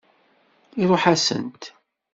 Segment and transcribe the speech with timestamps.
[0.81, 1.61] Iṛuḥ-asent.